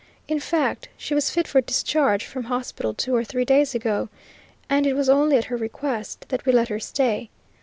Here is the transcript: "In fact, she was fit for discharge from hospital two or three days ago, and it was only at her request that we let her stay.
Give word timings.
"In 0.27 0.39
fact, 0.39 0.89
she 0.97 1.13
was 1.13 1.29
fit 1.29 1.47
for 1.47 1.61
discharge 1.61 2.25
from 2.25 2.45
hospital 2.45 2.95
two 2.95 3.15
or 3.15 3.23
three 3.23 3.45
days 3.45 3.75
ago, 3.75 4.09
and 4.67 4.87
it 4.87 4.95
was 4.95 5.09
only 5.09 5.37
at 5.37 5.45
her 5.45 5.57
request 5.57 6.25
that 6.29 6.43
we 6.43 6.51
let 6.51 6.69
her 6.69 6.79
stay. 6.79 7.29